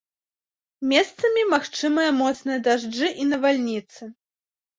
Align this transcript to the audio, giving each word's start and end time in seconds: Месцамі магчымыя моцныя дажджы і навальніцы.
Месцамі 0.93 1.43
магчымыя 1.53 2.09
моцныя 2.23 2.59
дажджы 2.69 3.07
і 3.11 3.23
навальніцы. 3.31 4.01